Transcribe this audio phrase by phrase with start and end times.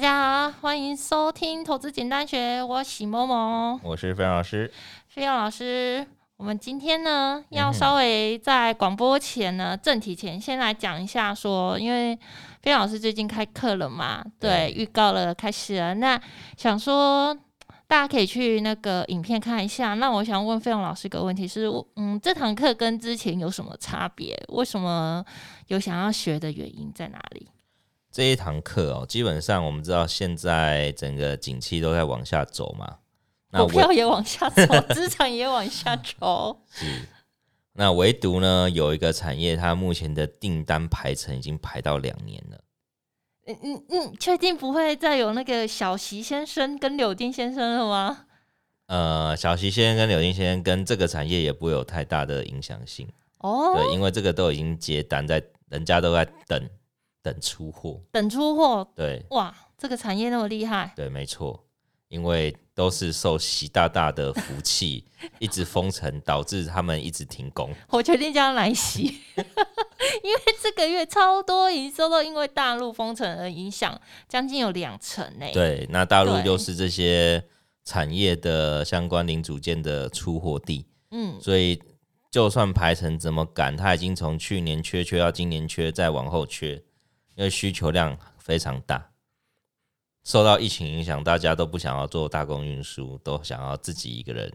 [0.00, 4.72] 大家好，欢迎收听投资简单学，我是某某，我是飞扬老师，
[5.08, 6.06] 飞扬老师，
[6.38, 12.18] 我们今天呢要稍微在广播前呢，嗯、正题前先来讲一下说，说因为
[12.62, 16.18] 飞扬老师最近开课了嘛，对，预告了开始了，那
[16.56, 17.36] 想说
[17.86, 19.92] 大家可以去那个影片看一下。
[19.92, 24.42] 那我想问飞扬老师一个问题是，嗯，这堂课跟之前有什么差别？
[24.48, 25.22] 为什么
[25.66, 27.46] 有想要学的原因在哪里？
[28.12, 32.98] 这一堂课哦，基本上我们知道现在整个景气都在往下走嘛，
[33.52, 36.60] 股票也往下走， 资产也往下走。
[36.68, 36.86] 是，
[37.74, 42.60] 那唯独呢有一个产业，它目前的订单排程已经排到两年了。
[43.46, 48.26] 嗯嗯嗯，确定不会再有那个小习先生跟柳丁先生了吗？
[48.86, 53.74] 呃，小习先生跟柳丁先生跟这个产业也不会有太大的影响性哦。
[53.76, 56.68] 对，因为这个都已经接单在，人家都在等。
[57.22, 61.64] 等出货，等出货，对，哇，这个产业那么厉害，对，没错，
[62.08, 65.04] 因为都是受习大大的福气，
[65.38, 67.74] 一直封城，导致他们一直停工。
[67.90, 69.02] 我决定叫来袭，
[70.22, 75.46] 因为这个月超多营收都因为大陆封城而影响，将近有两成呢。
[75.52, 77.44] 对，那大陆又是这些
[77.84, 81.82] 产业的相关零组件的出货地，嗯，所以
[82.30, 86.82] 就算排程怎么赶，他已经从去年缺缺到今年缺，再往后缺。
[87.34, 89.10] 因为需求量非常大，
[90.24, 94.52] 受到疫情影响，大家都不想要做大众运输，都想要自己一个人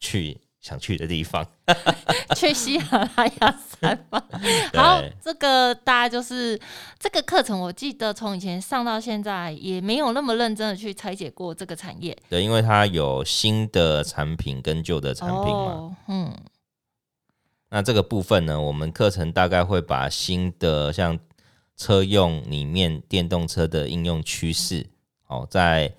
[0.00, 1.46] 去想去的地方，
[2.34, 4.24] 去喜马拉雅山吧。
[4.74, 6.58] 好，这个大家就是
[6.98, 12.16] 这个课程，我记得从以前上到现在，也没有那么认真的去拆解过这个产业。
[12.28, 15.50] 对，因为它有新的产品跟旧的产品嘛。
[15.50, 16.36] 哦、嗯。
[17.74, 21.18] 那这个部分呢，我们课程大概会把新的像
[21.76, 24.86] 车用里面电动车的应用趋势，
[25.26, 25.92] 哦，在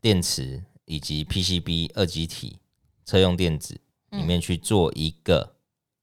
[0.00, 2.58] 电池以及 PCB 二极体
[3.04, 3.78] 车用电子
[4.12, 5.56] 里面去做一个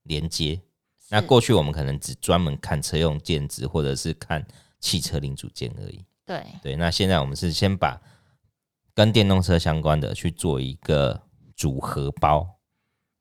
[0.04, 0.60] 连接。
[1.08, 4.46] 那过去我们可能只专门看车用电子或者是看
[4.78, 6.04] 汽车零组件而已。
[6.24, 8.00] 对对，那现在我们是先把
[8.94, 11.20] 跟电动车相关的去做一个
[11.56, 12.59] 组合包。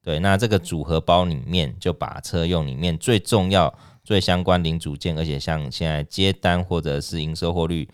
[0.02, 3.74] 对，那这个组合包里面就把车用里面最重要、
[4.04, 7.90] 最相关零组件，而且像现在接单或者是营收获率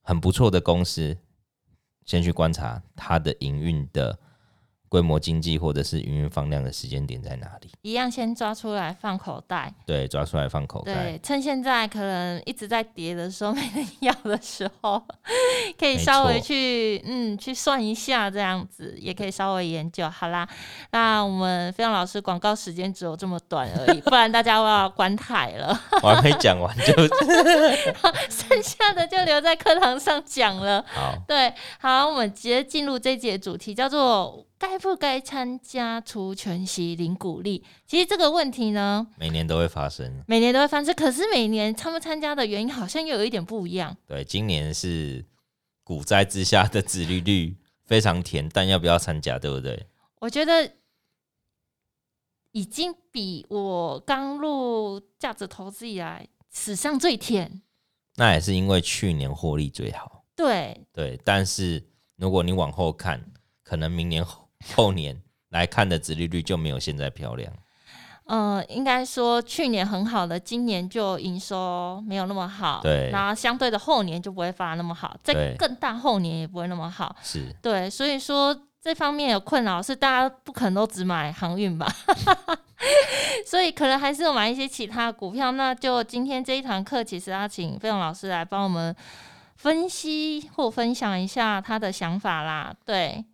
[0.00, 1.16] 很不错的公司，
[2.04, 4.18] 先去观察它的营运的。
[4.90, 7.70] 规模经济或者是营运放量的时间点在哪里？
[7.82, 9.72] 一样先抓出来放口袋。
[9.86, 10.92] 对，抓出来放口袋。
[10.92, 15.00] 对，趁现在可能一直在跌的时候， 没人要的时候，
[15.78, 20.10] 可以稍微去嗯去算一下，这样子也可以稍微研究。
[20.10, 20.48] 好啦，
[20.90, 25.80] 那我们飞扬老师广告时间只有这么短而已，不然大家都要关台了。
[26.02, 26.92] 我还没讲完就，
[28.28, 30.84] 剩下的就留在课堂上讲了。
[30.88, 34.44] 好，对，好，我们直接进入这一节主题，叫做。
[34.60, 37.64] 该不该参加除权息零股利？
[37.86, 40.94] 其实这个问题呢，每年都会发生，每年都会发生。
[40.94, 43.96] 可是每年他们参加的原因好像又有一点不一样。
[44.06, 45.24] 对，今年是
[45.82, 47.56] 股灾之下的殖利率
[47.86, 49.86] 非常甜，但要不要参加，对不对？
[50.20, 50.70] 我觉得
[52.52, 57.62] 已经比我刚入价值投资以来史上最甜。
[58.16, 60.26] 那也是因为去年获利最好。
[60.36, 61.82] 对对，但是
[62.16, 63.32] 如果你往后看，
[63.64, 64.49] 可能明年后。
[64.74, 67.52] 后年来看的殖利率就没有现在漂亮。
[68.32, 72.80] 嗯、呃，应该说去年很好的，今年就营收没有那么好。
[72.80, 77.16] 对，然后相对的后年就不会发那么好，在更大后年也不会那么好。
[77.22, 81.92] 是，对，所以说这方面有困扰是大家不可能都只买航运吧？
[83.44, 85.50] 所以可能还是有买一些其他股票。
[85.50, 88.94] 那就今天这一堂课，其实要请飞扬老师来帮我们
[89.56, 92.72] 分析或分享一下他的想法啦。
[92.84, 93.24] 对。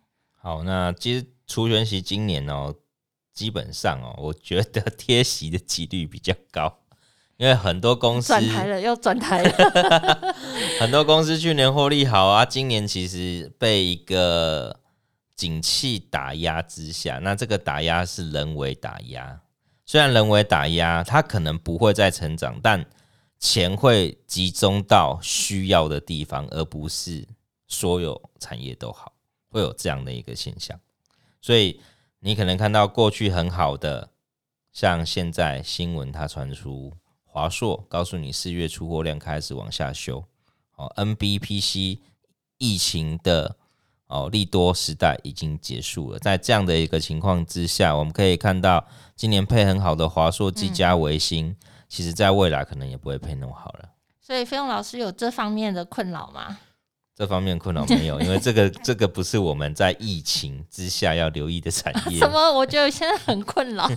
[0.47, 2.73] 好，那其实除权息今年哦，
[3.35, 6.73] 基本上哦，我觉得 贴息的几率比较高，
[7.37, 10.37] 因为很多公司转台了，要转台了。
[10.79, 14.79] 很多公司去年获利好啊，今年其实被一个
[15.35, 19.41] 景气打压之下，那这个打压是人为打压，
[19.85, 22.87] 虽然人为打压，它可能不会再成长，但
[23.41, 27.27] 钱会集中到需要的地方，而不是
[27.67, 29.13] 所有产业都好。
[29.49, 30.79] 会有这样的一个现象，
[31.41, 31.81] 所以
[32.21, 34.11] 你可能看到过去很好的，
[34.73, 36.93] 像现在新闻它传出
[37.25, 40.25] 华硕告诉你四月出货量开始往下修，
[40.77, 41.99] 哦，NBPC
[42.59, 43.57] 疫情的
[44.07, 51.57] 哦利多时代已经结束了，在这样的一个情况之下，我们可以看到今年配很好的华硕、技嘉、微星，
[51.89, 53.91] 其实在未来可能也不会配那么好了。
[54.21, 56.59] 所以飞龙老师有这方面的困扰吗？
[57.17, 62.19] 这方面困扰没有，因为这个这个不是我们在疫情之下要留意的产业。
[62.21, 62.53] 什么？
[62.53, 63.89] 我觉得现在很困扰。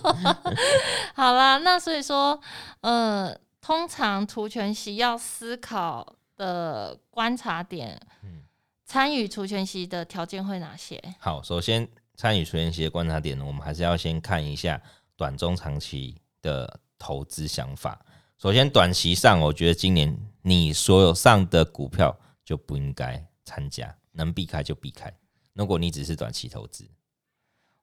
[1.13, 2.39] 好啦，那所以说，
[2.80, 8.44] 呃，通常除权息要思考的观察点，嗯，
[8.86, 10.98] 参与除权息的条件会哪些？
[11.19, 11.86] 好，首先
[12.16, 14.81] 参与除权息的观察点呢，我们还是要先看一下
[15.18, 18.00] 短中长期的投资想法。
[18.42, 22.18] 首先，短期上，我觉得今年你所有上的股票。
[22.49, 25.15] 就不应该参加，能避开就避开。
[25.53, 26.83] 如果你只是短期投资，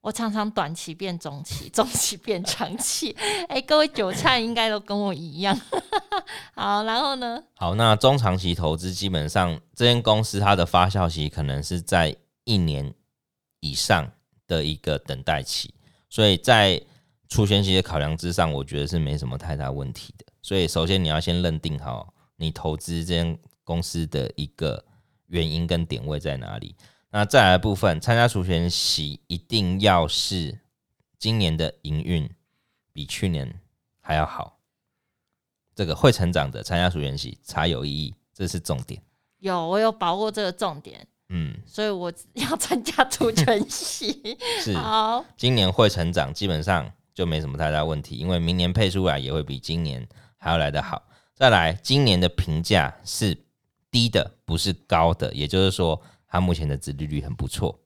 [0.00, 3.12] 我常常短期变中期， 中期变长期。
[3.46, 5.56] 哎、欸，各位韭菜应该都跟我一样。
[6.56, 7.40] 好，然后呢？
[7.54, 12.92] 好，那中长期投资基本上，这间公司它的发酵期可能是在一年
[13.60, 14.10] 以上
[14.48, 15.72] 的一个等待期，
[16.10, 16.82] 所以在
[17.28, 20.26] 出现期的考量之上，我觉得是没什么太大问题的。
[20.42, 23.38] 所以，首先你要先认定好你投资这间。
[23.66, 24.82] 公司的一个
[25.26, 26.76] 原因跟点位在哪里？
[27.10, 30.60] 那再来的部分，参加除权息一定要是
[31.18, 32.30] 今年的营运
[32.92, 33.60] 比去年
[34.00, 34.58] 还要好，
[35.74, 39.02] 这个会成长的参加除权息才有意义，这是重点。
[39.38, 44.36] 有，我有把握这个重点，嗯，所以我要参加除权息。
[44.62, 51.02] 是，好，今年会成长，基本上就没什么太大问题，因为明年配出来也会比今年还要来得好。
[51.34, 53.45] 再来，今年的评价是。
[53.96, 55.98] 低的不是高的，也就是说，
[56.28, 57.81] 它目前的殖利率很不错，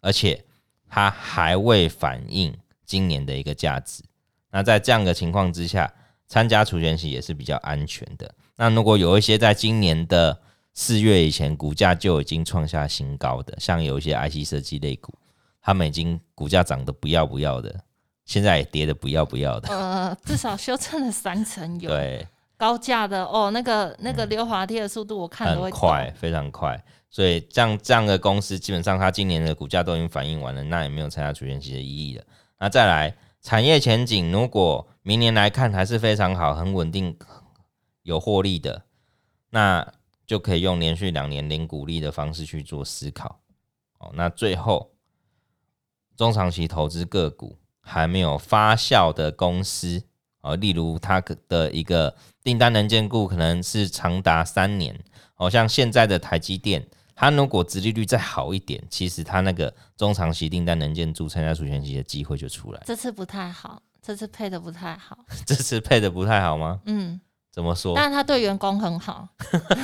[0.00, 0.44] 而且
[0.88, 4.04] 它还未反映今年的一个价值。
[4.52, 5.92] 那在这样的情况之下，
[6.28, 8.32] 参加除权息也是比较安全的。
[8.54, 10.40] 那如果有一些在今年的
[10.72, 15.12] 四月以前股价就已经创下新高的，像有一些 IC 设计类股，
[15.60, 17.80] 他们已经股价涨得不要不要的，
[18.24, 19.68] 现在也跌得不要不要的。
[19.68, 21.90] 呃，至少修正了三成有。
[21.90, 22.24] 对。
[22.56, 26.82] 高价的哦，那个那个溜滑梯的速度，我看都会、快，非常快。
[27.10, 32.24] 所以这样这样的公司，基本上它今年的股价都已经反映完了，那也没有参加除权息的意义了。
[32.58, 37.16] 那再来，产业前景如果明年来看还是非常好，很稳定，
[38.02, 38.82] 有获利的，
[39.50, 39.92] 那
[40.26, 43.40] 就可以用连续两年零股利的方式去做思考。
[43.98, 44.90] 哦，那最后
[46.16, 50.04] 中长期投资个股还没有发酵的公司。
[50.46, 54.96] 哦，例如它的一个订单能见度可能是长达三年，
[55.34, 62.80] 好像现在的台积电，它如果殖利率再好一点，其实它那个中长期订单能见度参加主权息的机会就出来。
[62.86, 65.18] 这次不太好，这次配的不太好。
[65.44, 66.80] 这次配的不太好吗？
[66.84, 67.20] 嗯。
[67.56, 67.94] 怎么说？
[67.96, 69.26] 但是他对员工很好，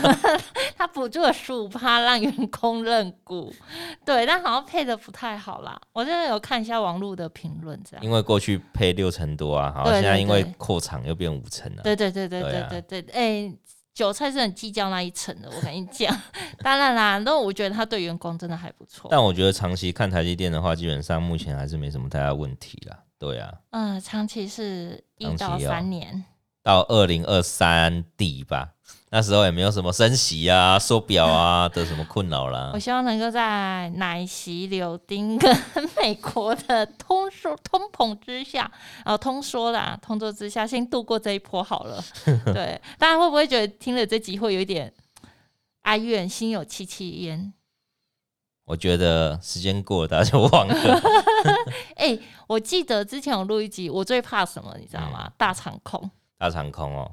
[0.76, 3.50] 他补助了十五趴让员工认股，
[4.04, 5.80] 对，但好像配的不太好啦。
[5.94, 8.04] 我真的有看一下网络的评论，这样。
[8.04, 11.82] 因为过去配六成多啊，好，现在因为扩厂又变五成了。
[11.82, 13.58] 对对对对对对对，哎、欸，
[13.94, 16.14] 韭菜是很计较那一层的，我跟你讲。
[16.62, 19.08] 当然啦，那我觉得他对员工真的还不错。
[19.10, 22.98] 但我觉得长期看台积电的话，基本上目前还是没什么太大问题啦。
[23.18, 26.22] 对啊，嗯，长期是一到三年。
[26.62, 28.70] 到二零二三底吧，
[29.10, 32.70] 那时候也没有什么升息啊、缩表啊的什么困扰啦。
[32.74, 35.58] 我希望能够在奶昔、柳丁跟
[36.00, 38.70] 美国的通缩、通膨之下，
[39.04, 42.02] 然后通缩啦、通缩之下，先度过这一波好了。
[42.54, 44.92] 对，大家会不会觉得听了这集会有一点
[45.82, 47.52] 哀怨，心有戚戚焉？
[48.64, 50.74] 我觉得时间过了，大家就忘了。
[51.96, 55.24] 哎、欸，我记得之前我录一集，我最怕什么，你知道吗？
[55.26, 56.08] 嗯、大长空。
[56.42, 57.08] 大长空哦，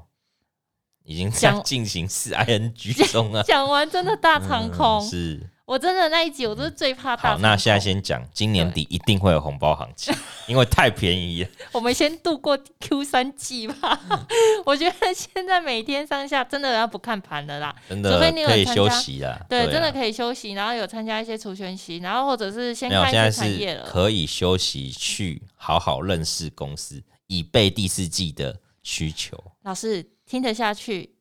[1.04, 3.44] 已经在进行式 ing 中了。
[3.44, 7.42] 讲完真的大长空，嗯、是我真的那一集，我都是最怕大长空。
[7.42, 10.12] 好，那现在先讲，今年底一定会有红包行情，
[10.48, 11.50] 因为太便宜了。
[11.70, 14.00] 我们先度过 Q 三季吧。
[14.66, 18.18] 我觉得现在每天上下真的要不看盘的啦，真的
[18.48, 19.40] 可以休息啦。
[19.48, 28.56] 对，对啊、真的可以休息，然后有参加一些除权息，然后或者是先开始产业了，可以休息去好好认识公司，以备第四季的。
[28.82, 31.14] 需求老师听得下去，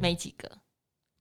[0.00, 0.60] 没几个，嗯、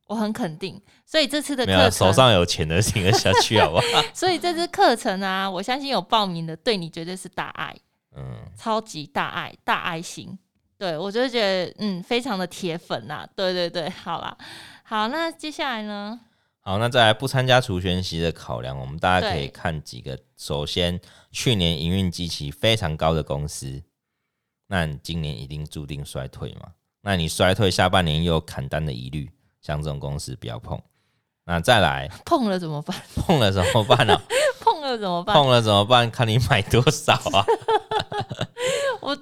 [0.08, 0.82] 我很肯定。
[1.06, 4.04] 所以这次的课程，手上有钱的听得下去， 好不好？
[4.14, 7.76] 所以这次课程啊，我相信有报名的，对你绝对是大爱，
[8.16, 10.38] 嗯，超级大爱，大爱心。
[10.76, 13.26] 对我就觉得，嗯，非常的铁粉呐。
[13.36, 14.36] 对对对，好啦，
[14.84, 16.20] 好，那接下来呢？
[16.60, 20.18] 好，那再来不参加除权息的考量，我们大家可以看几个。
[20.38, 21.00] 首先，
[21.32, 23.84] 去年营运基期非常高的公司。
[24.74, 26.68] 那你今年一定注定衰退嘛？
[27.02, 29.30] 那你衰退下半年又有砍单的疑虑，
[29.62, 30.82] 像这种公司不要碰。
[31.46, 33.00] 那再来 碰了怎么办？
[33.16, 34.20] 碰了怎么办呢？
[34.60, 35.36] 碰了怎么办？
[35.36, 36.10] 碰了怎么办？
[36.10, 37.46] 看你买多少啊！
[39.00, 39.16] 我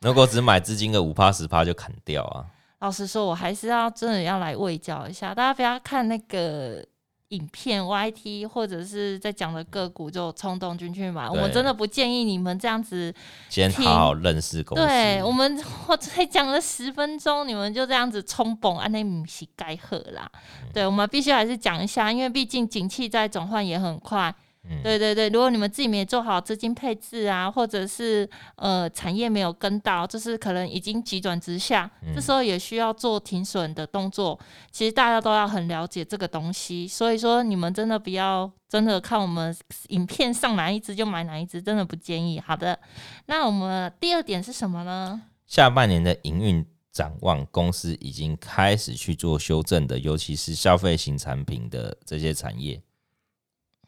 [0.00, 2.44] 如果只买资金的五趴十趴就砍掉啊！
[2.80, 6.84] 老实说，我还是要真的要来喂教一下，大家不要看那个。
[7.30, 13.12] 影片 YT 或者是在讲的个股就冲动进去买，我们真的不建议你们这样子。
[13.48, 14.86] 先好好认识公司。
[14.86, 20.30] 对，我们 我才讲了十分钟，你们就这样子冲崩，安内米是该喝啦。
[20.34, 24.34] 嗯、对，我们必须还是讲一下，因为毕竟景气在转换也很快。
[24.68, 34.38] 嗯、对对对，如果你们自己没做好资金配置啊，或者是呃产业没有跟到，就是可能已经急转直下，嗯、这时候也需要做停损的动作。
[34.70, 39.56] 其实大家都要很了解这个东西，所以说你们真的不要真的看我们
[39.88, 42.40] 影片上哪一只就买哪一只，真的不建议。
[42.40, 42.78] 好的，
[43.26, 45.22] 那我们第二点是什么呢？
[45.46, 52.82] 下半年的营运展望，公司已经开始去做修正的，尤其是消费型产品的这些产业。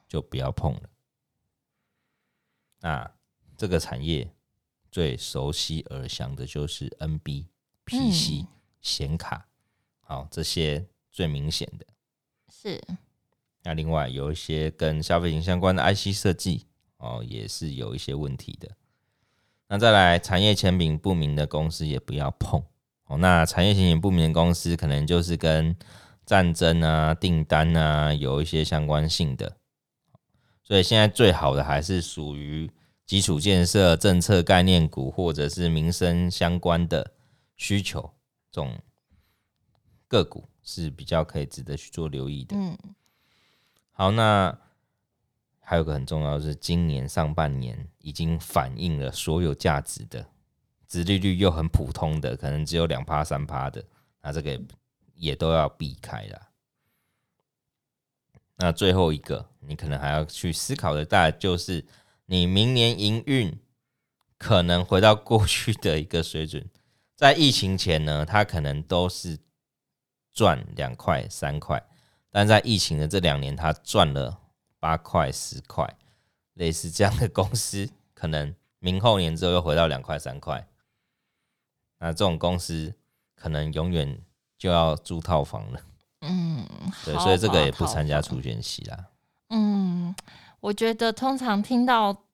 [0.08, 0.82] 就不要碰了。
[2.80, 3.10] 那
[3.56, 4.32] 这个产业
[4.90, 7.46] 最熟悉而详的就是 NB、
[7.84, 8.46] PC、
[8.80, 9.46] 显卡，
[10.00, 11.86] 好，这些最明显的。
[12.50, 12.82] 是。
[13.64, 18.70] 那另外有一些跟消费型相关的 IC 设计哦，也是有一些问题的。
[19.66, 22.64] 那再来产业前景不明的公司也不要碰
[23.06, 23.18] 哦。
[23.18, 25.76] 那产业前景不明的公司，可能就是跟
[26.24, 29.58] 战争啊、订单啊有一些相关性的。
[30.68, 32.70] 所以现在最好的还是属于
[33.06, 37.14] 基础建设、政策概念股，或者是民生相关的
[37.56, 38.02] 需求，
[38.52, 38.78] 这种
[40.06, 42.54] 个股是比较可以值得去做留意的。
[42.54, 42.76] 嗯，
[43.92, 44.58] 好，那
[45.58, 50.28] 还有个很重要的是，今年上半年已经反映了所有价值的，
[50.86, 53.82] 殖利率又很普通的，可能只有两趴三趴的，
[54.20, 54.60] 那这个
[55.14, 56.47] 也都要避开了。
[58.58, 61.86] 那最后一个，你可能还要去思考的，大概就是
[62.26, 63.56] 你明年营运
[64.36, 66.68] 可能回到过去的一个水准。
[67.14, 69.38] 在疫情前呢，它可能都是
[70.32, 71.82] 赚两块三块，
[72.30, 74.40] 但在疫情的这两年，它赚了
[74.80, 75.96] 八块十块，
[76.54, 80.68] 类似这样的公司，可能明后年之后又回到两块三块。
[81.98, 82.94] 那这种公司
[83.34, 84.20] 可能永远
[84.56, 85.80] 就要租套房了。
[86.20, 86.66] 嗯，
[87.04, 89.06] 对，所以这个也不参加除权息啦。
[89.50, 90.14] 嗯，
[90.60, 92.24] 我觉得通常听到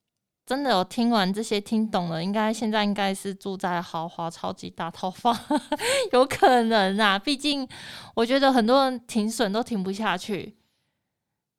[0.45, 5.37] 真的有听完这些听懂了，应该现在应该是住在豪华超级大套房，
[6.11, 7.17] 有可能啊。
[7.17, 7.67] 毕竟
[8.15, 10.57] 我觉得很多人停损都停不下去。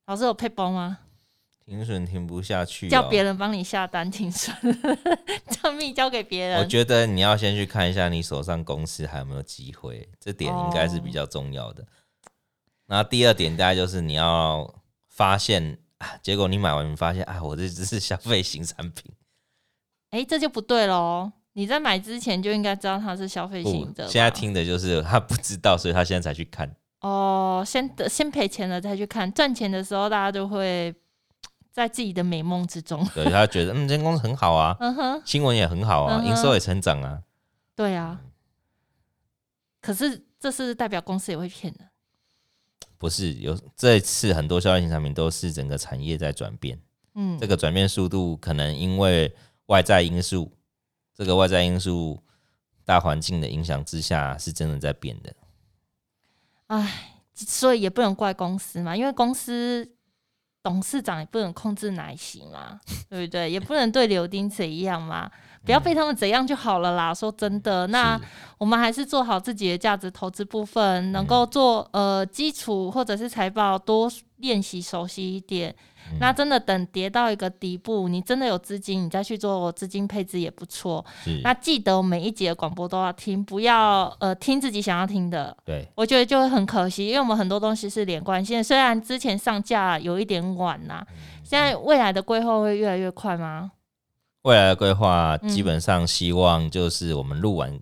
[0.06, 0.98] 老师有配包吗？
[1.64, 4.54] 停损停不下去，叫别人帮你下单停损，
[5.50, 6.60] 账密交给别人。
[6.60, 11.84] 我觉得你要先去看一下你手上公司还有没有机会，这点应该是比较重要的。
[12.86, 14.74] 那第二点大概就是你要
[15.08, 19.12] 发现啊，结果你买完你发现啊，我这只是消费型产品，
[20.10, 21.32] 哎、欸，这就不对喽。
[21.54, 24.06] 你在买之前就应该知道它是消费型的。
[24.06, 26.70] 现在听的就是他不知道，所以他现在才去看。
[27.00, 30.94] 哦，先得先赔钱了再去看，赚钱的时候大家就会
[31.72, 33.02] 在自己的美梦之中。
[33.14, 37.22] 对，他觉得嗯，这间公司很好啊， 嗯哼，新闻也很好啊，营、嗯、收也成长啊。
[37.74, 38.20] 对啊，
[39.80, 41.88] 可是这是代表公司也会骗人。
[42.98, 46.80] 不是有这一次很多消费型产品都是整个产业在转变，
[47.14, 49.34] 嗯，这个转变速度可能因为
[49.66, 50.52] 外在因素，
[51.14, 52.22] 这个外在因素
[52.84, 55.34] 大环境的影响之下是真的在变的。
[56.68, 59.96] 哎，所以也不能怪公司嘛，因为公司
[60.62, 63.50] 董事长也不能控制奶昔嘛，对不对？
[63.50, 65.30] 也不能对柳丁怎样嘛。
[65.66, 67.12] 不要被他们怎样就好了啦。
[67.12, 68.18] 说真的，那
[68.56, 75.74] 我们还是做好自己的价值投资部分，能够做呃基础或者是财报多练习熟悉一点。
[76.20, 81.04] 那真的等跌到一个底部，你真的有资金，你再去做资金配置也不错。
[81.42, 85.56] 那记得每一节广播都要听，不要呃听自己想要听的。
[85.64, 88.62] 对，我觉得就会很可惜，因为我们很多东西是连贯性。
[88.62, 91.04] 虽然之前上架有一点晚呐，
[91.42, 93.72] 现在未来的规划会越来越快吗？
[94.46, 97.80] 未来的规划基本上希望就是我们录完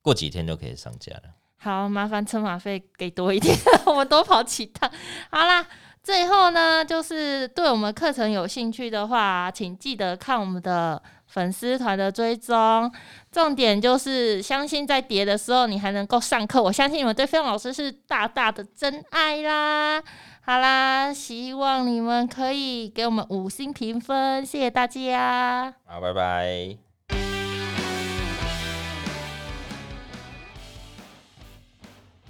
[0.00, 1.22] 过几天就可以上架了。
[1.24, 3.52] 嗯、好，麻烦车马费给多一点，
[3.84, 4.88] 我们多跑几趟。
[5.28, 5.66] 好啦，
[6.04, 12.88] 最后呢，就是对我们课程有兴趣的话，请记得看我们的粉丝团的追踪。
[13.32, 20.00] 重点就是相信在叠的时候你还能够上课，我相信你们对飞龙老师是大大的真爱啦。
[20.46, 25.74] 好啦，希望你们可以给我们五星评分，谢谢大家。
[25.86, 26.83] 好，拜拜。